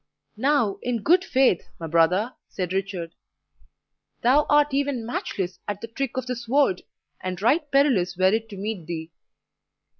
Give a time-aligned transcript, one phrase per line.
[0.37, 3.13] "Now, in good faith, my brother," said Richard,
[4.23, 6.81] "thou art even matchless at the trick of the sword,
[7.21, 9.11] and right perilous were it to meet thee.